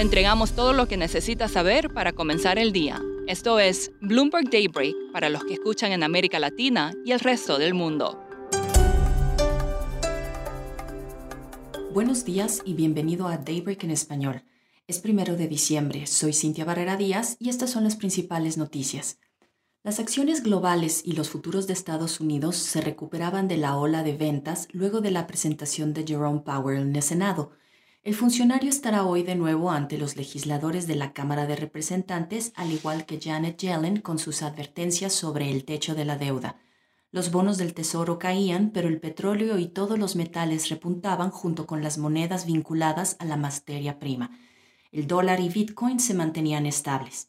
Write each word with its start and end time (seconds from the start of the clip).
Le 0.00 0.04
entregamos 0.04 0.52
todo 0.52 0.72
lo 0.72 0.88
que 0.88 0.96
necesita 0.96 1.46
saber 1.46 1.92
para 1.92 2.14
comenzar 2.14 2.58
el 2.58 2.72
día. 2.72 3.02
Esto 3.26 3.58
es 3.58 3.92
Bloomberg 4.00 4.48
Daybreak 4.48 4.94
para 5.12 5.28
los 5.28 5.44
que 5.44 5.52
escuchan 5.52 5.92
en 5.92 6.02
América 6.02 6.38
Latina 6.38 6.94
y 7.04 7.12
el 7.12 7.20
resto 7.20 7.58
del 7.58 7.74
mundo. 7.74 8.18
Buenos 11.92 12.24
días 12.24 12.62
y 12.64 12.72
bienvenido 12.72 13.28
a 13.28 13.36
Daybreak 13.36 13.84
en 13.84 13.90
español. 13.90 14.42
Es 14.86 15.00
primero 15.00 15.36
de 15.36 15.48
diciembre, 15.48 16.06
soy 16.06 16.32
Cintia 16.32 16.64
Barrera 16.64 16.96
Díaz 16.96 17.36
y 17.38 17.50
estas 17.50 17.68
son 17.68 17.84
las 17.84 17.96
principales 17.96 18.56
noticias. 18.56 19.18
Las 19.82 20.00
acciones 20.00 20.42
globales 20.42 21.02
y 21.04 21.12
los 21.12 21.28
futuros 21.28 21.66
de 21.66 21.74
Estados 21.74 22.20
Unidos 22.20 22.56
se 22.56 22.80
recuperaban 22.80 23.48
de 23.48 23.58
la 23.58 23.76
ola 23.76 24.02
de 24.02 24.16
ventas 24.16 24.66
luego 24.72 25.02
de 25.02 25.10
la 25.10 25.26
presentación 25.26 25.92
de 25.92 26.06
Jerome 26.06 26.40
Powell 26.40 26.78
en 26.80 26.96
el 26.96 27.02
Senado, 27.02 27.52
el 28.02 28.14
funcionario 28.14 28.70
estará 28.70 29.04
hoy 29.04 29.22
de 29.22 29.34
nuevo 29.34 29.70
ante 29.70 29.98
los 29.98 30.16
legisladores 30.16 30.86
de 30.86 30.96
la 30.96 31.12
Cámara 31.12 31.46
de 31.46 31.56
Representantes, 31.56 32.52
al 32.56 32.72
igual 32.72 33.04
que 33.04 33.20
Janet 33.20 33.58
Yellen 33.58 34.00
con 34.00 34.18
sus 34.18 34.42
advertencias 34.42 35.12
sobre 35.12 35.50
el 35.50 35.64
techo 35.64 35.94
de 35.94 36.06
la 36.06 36.16
deuda. 36.16 36.56
Los 37.12 37.30
bonos 37.30 37.58
del 37.58 37.74
Tesoro 37.74 38.18
caían, 38.18 38.70
pero 38.70 38.88
el 38.88 39.00
petróleo 39.00 39.58
y 39.58 39.66
todos 39.66 39.98
los 39.98 40.16
metales 40.16 40.70
repuntaban 40.70 41.30
junto 41.30 41.66
con 41.66 41.82
las 41.82 41.98
monedas 41.98 42.46
vinculadas 42.46 43.16
a 43.18 43.26
la 43.26 43.36
materia 43.36 43.98
prima. 43.98 44.30
El 44.92 45.06
dólar 45.06 45.40
y 45.40 45.50
Bitcoin 45.50 46.00
se 46.00 46.14
mantenían 46.14 46.64
estables. 46.64 47.28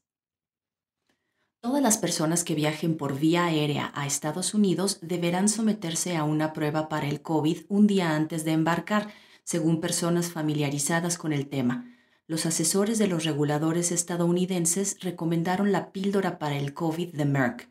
Todas 1.59 1.81
las 1.81 1.97
personas 1.97 2.43
que 2.43 2.55
viajen 2.55 2.95
por 2.95 3.19
vía 3.19 3.45
aérea 3.45 3.91
a 3.93 4.07
Estados 4.07 4.53
Unidos 4.53 4.99
deberán 5.01 5.49
someterse 5.49 6.15
a 6.15 6.23
una 6.23 6.53
prueba 6.53 6.87
para 6.87 7.07
el 7.07 7.21
COVID 7.21 7.65
un 7.67 7.87
día 7.87 8.15
antes 8.15 8.45
de 8.45 8.53
embarcar, 8.53 9.09
según 9.51 9.81
personas 9.81 10.31
familiarizadas 10.31 11.17
con 11.17 11.33
el 11.33 11.49
tema. 11.49 11.93
Los 12.25 12.45
asesores 12.45 12.97
de 12.99 13.07
los 13.07 13.25
reguladores 13.25 13.91
estadounidenses 13.91 14.95
recomendaron 15.01 15.73
la 15.73 15.91
píldora 15.91 16.39
para 16.39 16.55
el 16.55 16.73
COVID 16.73 17.13
de 17.13 17.25
Merck. 17.25 17.67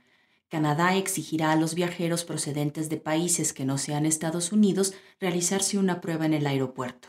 Canadá 0.51 0.95
exigirá 0.97 1.53
a 1.53 1.57
los 1.57 1.75
viajeros 1.75 2.25
procedentes 2.27 2.91
de 2.91 2.99
países 2.99 3.55
que 3.55 3.65
no 3.65 3.79
sean 3.79 4.05
Estados 4.05 4.53
Unidos 4.53 4.93
realizarse 5.21 5.79
una 5.79 6.03
prueba 6.03 6.27
en 6.27 6.35
el 6.35 6.47
aeropuerto. 6.47 7.09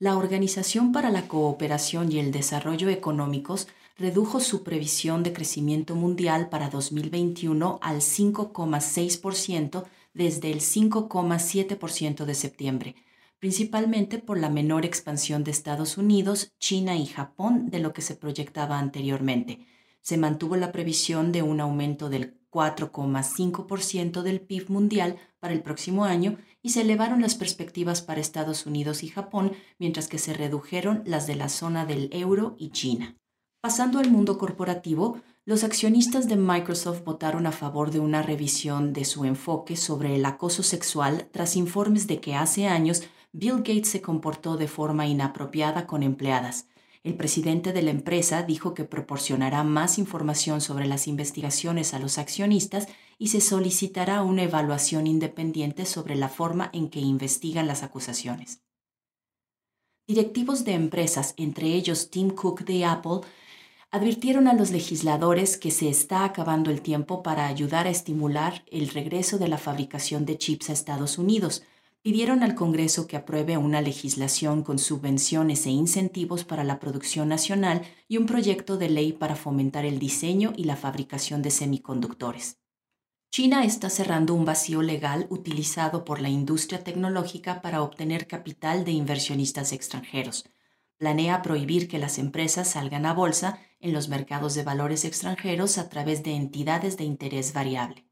La 0.00 0.16
Organización 0.16 0.90
para 0.90 1.10
la 1.10 1.28
Cooperación 1.28 2.10
y 2.10 2.18
el 2.18 2.32
Desarrollo 2.32 2.88
Económicos 2.88 3.68
redujo 3.96 4.40
su 4.40 4.64
previsión 4.64 5.22
de 5.22 5.32
crecimiento 5.32 5.94
mundial 5.94 6.48
para 6.48 6.68
2021 6.68 7.78
al 7.80 7.98
5,6% 7.98 9.84
desde 10.14 10.50
el 10.50 10.58
5,7% 10.58 12.24
de 12.24 12.34
septiembre, 12.34 12.96
principalmente 13.40 14.18
por 14.18 14.38
la 14.38 14.50
menor 14.50 14.84
expansión 14.84 15.42
de 15.44 15.50
Estados 15.50 15.98
Unidos, 15.98 16.52
China 16.60 16.96
y 16.96 17.06
Japón 17.06 17.70
de 17.70 17.80
lo 17.80 17.92
que 17.92 18.02
se 18.02 18.14
proyectaba 18.14 18.78
anteriormente. 18.78 19.66
Se 20.02 20.18
mantuvo 20.18 20.56
la 20.56 20.72
previsión 20.72 21.32
de 21.32 21.42
un 21.42 21.60
aumento 21.60 22.10
del 22.10 22.38
4,5% 22.50 24.22
del 24.22 24.40
PIB 24.40 24.70
mundial 24.70 25.16
para 25.38 25.54
el 25.54 25.62
próximo 25.62 26.04
año 26.04 26.36
y 26.62 26.70
se 26.70 26.82
elevaron 26.82 27.22
las 27.22 27.34
perspectivas 27.34 28.02
para 28.02 28.20
Estados 28.20 28.66
Unidos 28.66 29.02
y 29.02 29.08
Japón, 29.08 29.52
mientras 29.78 30.08
que 30.08 30.18
se 30.18 30.34
redujeron 30.34 31.02
las 31.06 31.26
de 31.26 31.36
la 31.36 31.48
zona 31.48 31.86
del 31.86 32.10
euro 32.12 32.56
y 32.58 32.70
China. 32.70 33.16
Pasando 33.62 33.98
al 33.98 34.10
mundo 34.10 34.36
corporativo, 34.36 35.20
los 35.46 35.64
accionistas 35.64 36.28
de 36.28 36.36
Microsoft 36.36 37.04
votaron 37.04 37.46
a 37.46 37.52
favor 37.52 37.90
de 37.90 38.00
una 38.00 38.22
revisión 38.22 38.92
de 38.92 39.04
su 39.04 39.24
enfoque 39.24 39.76
sobre 39.76 40.16
el 40.16 40.24
acoso 40.24 40.62
sexual 40.62 41.28
tras 41.32 41.56
informes 41.56 42.06
de 42.06 42.20
que 42.20 42.34
hace 42.34 42.66
años 42.66 43.02
Bill 43.32 43.58
Gates 43.58 43.88
se 43.88 44.02
comportó 44.02 44.56
de 44.56 44.66
forma 44.66 45.06
inapropiada 45.06 45.86
con 45.86 46.02
empleadas. 46.02 46.66
El 47.02 47.14
presidente 47.14 47.72
de 47.72 47.82
la 47.82 47.90
empresa 47.90 48.42
dijo 48.42 48.74
que 48.74 48.84
proporcionará 48.84 49.64
más 49.64 49.98
información 49.98 50.60
sobre 50.60 50.86
las 50.86 51.06
investigaciones 51.06 51.94
a 51.94 51.98
los 51.98 52.18
accionistas 52.18 52.88
y 53.18 53.28
se 53.28 53.40
solicitará 53.40 54.22
una 54.22 54.42
evaluación 54.42 55.06
independiente 55.06 55.86
sobre 55.86 56.16
la 56.16 56.28
forma 56.28 56.70
en 56.72 56.90
que 56.90 57.00
investigan 57.00 57.66
las 57.66 57.82
acusaciones. 57.82 58.62
Directivos 60.06 60.64
de 60.64 60.74
empresas, 60.74 61.34
entre 61.36 61.68
ellos 61.68 62.10
Tim 62.10 62.30
Cook 62.30 62.64
de 62.64 62.84
Apple, 62.84 63.20
advirtieron 63.92 64.48
a 64.48 64.54
los 64.54 64.70
legisladores 64.70 65.56
que 65.56 65.70
se 65.70 65.88
está 65.88 66.24
acabando 66.24 66.70
el 66.70 66.82
tiempo 66.82 67.22
para 67.22 67.46
ayudar 67.46 67.86
a 67.86 67.90
estimular 67.90 68.64
el 68.70 68.88
regreso 68.88 69.38
de 69.38 69.48
la 69.48 69.56
fabricación 69.56 70.26
de 70.26 70.36
chips 70.36 70.70
a 70.70 70.72
Estados 70.72 71.16
Unidos, 71.16 71.62
pidieron 72.02 72.42
al 72.42 72.54
Congreso 72.54 73.06
que 73.06 73.16
apruebe 73.16 73.56
una 73.56 73.82
legislación 73.82 74.62
con 74.62 74.78
subvenciones 74.78 75.66
e 75.66 75.70
incentivos 75.70 76.44
para 76.44 76.64
la 76.64 76.80
producción 76.80 77.28
nacional 77.28 77.82
y 78.08 78.16
un 78.16 78.26
proyecto 78.26 78.78
de 78.78 78.88
ley 78.88 79.12
para 79.12 79.36
fomentar 79.36 79.84
el 79.84 79.98
diseño 79.98 80.52
y 80.56 80.64
la 80.64 80.76
fabricación 80.76 81.42
de 81.42 81.50
semiconductores. 81.50 82.58
China 83.30 83.64
está 83.64 83.90
cerrando 83.90 84.34
un 84.34 84.44
vacío 84.44 84.82
legal 84.82 85.26
utilizado 85.30 86.04
por 86.04 86.20
la 86.20 86.28
industria 86.28 86.82
tecnológica 86.82 87.62
para 87.62 87.82
obtener 87.82 88.26
capital 88.26 88.84
de 88.84 88.90
inversionistas 88.90 89.72
extranjeros. 89.72 90.46
Planea 90.96 91.40
prohibir 91.40 91.86
que 91.86 91.98
las 91.98 92.18
empresas 92.18 92.70
salgan 92.70 93.06
a 93.06 93.14
bolsa 93.14 93.60
en 93.78 93.92
los 93.92 94.08
mercados 94.08 94.54
de 94.54 94.64
valores 94.64 95.04
extranjeros 95.04 95.78
a 95.78 95.88
través 95.88 96.22
de 96.24 96.34
entidades 96.34 96.96
de 96.96 97.04
interés 97.04 97.52
variable. 97.52 98.09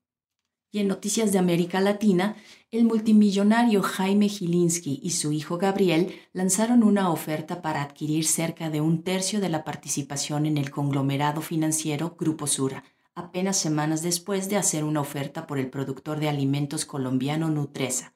Y 0.71 0.81
en 0.81 0.89
Noticias 0.89 1.33
de 1.33 1.39
América 1.39 1.81
Latina, 1.81 2.37
el 2.71 2.84
multimillonario 2.84 3.83
Jaime 3.83 4.29
Gilinski 4.29 5.01
y 5.03 5.11
su 5.11 5.33
hijo 5.33 5.56
Gabriel 5.56 6.15
lanzaron 6.34 6.83
una 6.83 7.11
oferta 7.11 7.62
para 7.62 7.83
adquirir 7.83 8.27
cerca 8.27 8.69
de 8.69 8.83
un 8.83 9.03
tercio 9.03 9.41
de 9.41 9.49
la 9.49 9.65
participación 9.65 10.45
en 10.45 10.59
el 10.59 10.71
conglomerado 10.71 11.41
financiero 11.41 12.17
Grupo 12.19 12.47
Sura, 12.47 12.84
apenas 13.15 13.57
semanas 13.57 14.03
después 14.03 14.51
de 14.51 14.57
hacer 14.57 14.84
una 14.84 15.01
oferta 15.01 15.47
por 15.47 15.59
el 15.59 15.71
productor 15.71 16.21
de 16.21 16.28
alimentos 16.28 16.84
colombiano 16.84 17.49
Nutresa. 17.49 18.15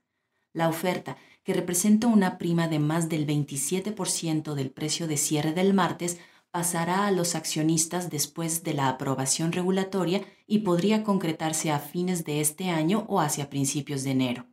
La 0.53 0.69
oferta, 0.69 1.17
que 1.45 1.55
representa 1.55 2.07
una 2.07 2.37
prima 2.37 2.69
de 2.69 2.79
más 2.79 3.09
del 3.09 3.27
27% 3.27 4.55
del 4.55 4.71
precio 4.71 5.09
de 5.09 5.17
cierre 5.17 5.53
del 5.53 5.73
martes, 5.73 6.19
pasará 6.53 7.07
a 7.07 7.11
los 7.11 7.35
accionistas 7.35 8.11
después 8.11 8.63
de 8.63 8.75
la 8.75 8.89
aprobación 8.91 9.53
regulatoria 9.53 10.23
y 10.47 10.59
podría 10.59 11.03
concretarse 11.03 11.71
a 11.71 11.79
fines 11.79 12.25
de 12.25 12.41
este 12.43 12.69
año 12.69 13.07
o 13.09 13.21
hacia 13.21 13.49
principios 13.49 14.05
de 14.05 14.11
enero. 14.11 14.47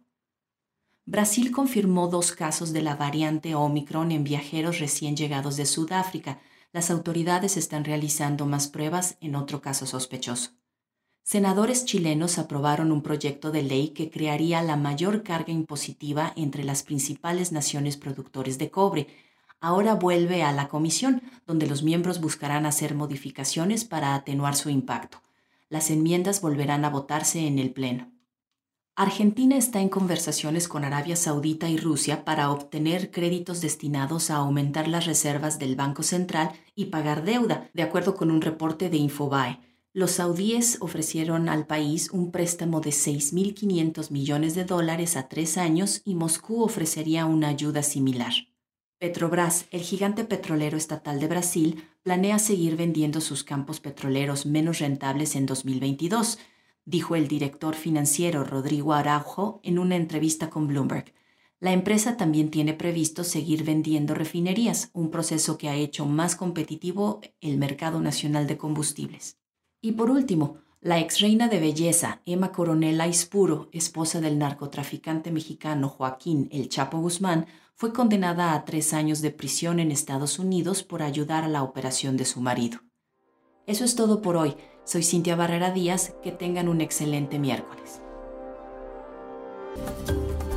Brasil 1.06 1.52
confirmó 1.52 2.08
dos 2.08 2.32
casos 2.32 2.72
de 2.72 2.82
la 2.82 2.96
variante 2.96 3.54
Omicron 3.54 4.12
en 4.12 4.24
viajeros 4.24 4.80
recién 4.80 5.18
llegados 5.18 5.58
de 5.58 5.66
Sudáfrica. 5.66 6.40
Las 6.72 6.90
autoridades 6.90 7.58
están 7.58 7.84
realizando 7.84 8.46
más 8.46 8.68
pruebas 8.68 9.18
en 9.20 9.36
otro 9.36 9.62
caso 9.62 9.86
sospechoso. 9.86 10.52
Senadores 11.24 11.84
chilenos 11.84 12.40
aprobaron 12.40 12.92
un 12.92 13.02
proyecto 13.02 13.52
de 13.52 13.64
ley 13.64 13.90
que 13.90 14.09
crearía 14.09 14.62
la 14.62 14.78
mayor 14.78 15.22
carga 15.22 15.52
impositiva 15.52 16.32
entre 16.38 16.64
las 16.64 16.84
principales 16.84 17.52
naciones 17.52 17.98
productores 17.98 18.58
de 18.58 18.72
cobre, 18.72 19.08
ahora 19.61 19.96
vuelve 19.96 20.44
a 20.44 20.52
la 20.52 20.67
comisión, 20.67 21.22
donde 21.46 21.67
los 21.67 21.84
miembros 21.84 22.22
buscarán 22.22 22.66
hacer 22.66 22.96
modificaciones 22.96 23.85
para 23.85 24.16
atenuar 24.16 24.56
su 24.56 24.70
impacto. 24.70 25.22
Las 25.70 25.90
enmiendas 25.90 26.41
volverán 26.41 26.85
a 26.85 26.90
votarse 26.90 27.46
en 27.46 27.59
el 27.59 27.72
Pleno. 27.72 28.11
Argentina 28.96 29.56
está 29.56 29.79
en 29.79 29.88
conversaciones 29.88 30.67
con 30.67 30.84
Arabia 30.84 31.16
Saudita 31.16 31.70
y 31.70 31.78
Rusia 31.78 32.26
para 32.26 32.52
obtener 32.52 33.11
créditos 33.11 33.61
destinados 33.61 34.29
a 34.29 34.35
aumentar 34.35 34.90
las 34.90 35.06
reservas 35.06 35.58
del 35.58 35.78
Banco 35.78 36.03
Central 36.03 36.52
y 36.76 36.88
pagar 36.88 37.23
deuda, 37.23 37.70
de 37.73 37.84
acuerdo 37.84 38.16
con 38.16 38.29
un 38.29 38.41
reporte 38.41 38.90
de 38.90 38.97
Infobae. 38.97 39.61
Los 39.94 40.11
saudíes 40.11 40.79
ofrecieron 40.82 41.47
al 41.47 41.66
país 41.66 42.09
un 42.11 42.32
préstamo 42.32 42.82
de 42.82 42.90
6.500 42.90 44.11
millones 44.11 44.53
de 44.53 44.66
dólares 44.66 45.16
a 45.16 45.29
tres 45.29 45.58
años 45.58 46.02
y 46.03 46.16
Moscú 46.16 46.61
ofrecería 46.61 47.26
una 47.26 47.47
ayuda 47.47 47.84
similar. 47.84 48.34
Petrobras, 48.99 49.67
el 49.72 49.79
gigante 49.79 50.25
petrolero 50.25 50.75
estatal 50.75 51.22
de 51.22 51.28
Brasil, 51.28 51.85
planea 52.03 52.37
seguir 52.37 52.75
vendiendo 52.75 53.22
sus 53.22 53.46
campos 53.46 53.79
petroleros 53.79 54.46
menos 54.46 54.79
rentables 54.79 55.37
en 55.37 55.46
2022, 55.46 56.37
dijo 56.84 57.16
el 57.16 57.29
director 57.29 57.75
financiero 57.75 58.43
Rodrigo 58.43 58.91
Araujo 58.91 59.61
en 59.63 59.79
una 59.79 59.96
entrevista 59.96 60.49
con 60.49 60.67
Bloomberg. 60.67 61.13
La 61.61 61.72
empresa 61.72 62.17
también 62.17 62.51
tiene 62.51 62.73
previsto 62.73 63.23
seguir 63.23 63.63
vendiendo 63.63 64.16
refinerías, 64.16 64.90
un 64.91 65.11
proceso 65.11 65.57
que 65.57 65.69
ha 65.69 65.75
hecho 65.75 66.05
más 66.05 66.35
competitivo 66.35 67.22
el 67.40 67.57
mercado 67.57 68.01
nacional 68.01 68.47
de 68.47 68.57
combustibles. 68.57 69.37
Y 69.79 69.93
por 69.93 70.11
último, 70.11 70.57
la 70.81 70.99
ex 70.99 71.20
reina 71.20 71.49
de 71.49 71.59
belleza, 71.59 72.22
Emma 72.26 72.53
Coronel 72.53 73.02
Aispuro, 73.02 73.67
esposa 73.73 74.22
del 74.22 74.37
narcotraficante 74.37 75.29
mexicano 75.29 75.90
Joaquín 75.90 76.47
El 76.53 76.70
Chapo 76.70 76.99
Guzmán, 76.99 77.47
fue 77.76 77.91
condenada 77.91 78.53
a 78.53 78.64
tres 78.64 78.93
años 78.93 79.22
de 79.22 79.31
prisión 79.31 79.79
en 79.79 79.91
Estados 79.91 80.40
Unidos 80.40 80.84
por 80.84 81.02
ayudar 81.02 81.43
a 81.43 81.49
la 81.49 81.64
operación 81.64 82.16
de 82.16 82.26
su 82.26 82.40
marido. 82.40 82.79
Eso 83.67 83.84
es 83.84 83.96
todo 83.96 84.22
por 84.22 84.35
hoy. 84.35 84.55
Soy 84.84 85.03
Cintia 85.03 85.35
Barrera 85.35 85.72
Díaz. 85.72 86.14
Que 86.23 86.31
tengan 86.31 86.67
un 86.67 86.82
excelente 86.82 87.40
miércoles. 87.40 88.02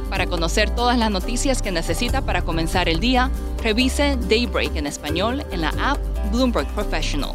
Para 0.08 0.26
conocer 0.26 0.70
todas 0.74 0.98
las 0.98 1.10
noticias 1.10 1.62
que 1.62 1.70
necesita 1.70 2.22
para 2.22 2.42
comenzar 2.42 2.88
el 2.88 3.00
día, 3.00 3.30
revise 3.62 4.16
Daybreak 4.28 4.74
en 4.76 4.86
español 4.86 5.44
en 5.50 5.60
la 5.60 5.72
app 5.78 5.98
Bloomberg 6.32 6.66
Professional. 6.74 7.34